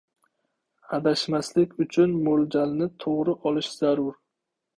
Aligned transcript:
Adashmaslik 0.97 1.75
uchun 1.85 2.15
mo‘ljalni 2.29 2.89
to‘g‘ri 3.05 3.37
olish 3.53 3.71
zarur. 3.85 4.19